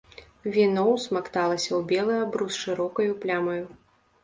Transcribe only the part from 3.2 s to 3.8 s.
плямаю.